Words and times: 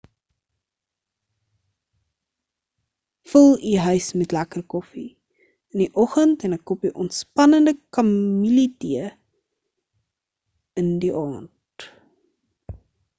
vul 3.33 3.51
u 3.71 3.73
huis 3.85 4.07
met 4.21 4.29
'n 4.31 4.35
lekker 4.37 4.61
koffie 4.73 5.11
in 5.71 5.79
die 5.83 5.89
oggend 6.05 6.37
en 6.47 6.51
'n 6.57 6.63
koppie 6.71 6.93
ontspannende 7.03 7.73
kamilletee 7.99 9.05
in 10.83 10.87
die 11.05 11.13
aand 11.25 11.77